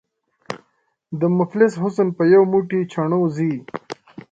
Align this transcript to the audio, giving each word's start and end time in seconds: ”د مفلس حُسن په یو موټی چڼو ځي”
”د 1.19 1.21
مفلس 1.37 1.73
حُسن 1.81 2.07
په 2.17 2.23
یو 2.33 2.43
موټی 2.53 2.79
چڼو 2.91 3.21
ځي” 3.35 3.53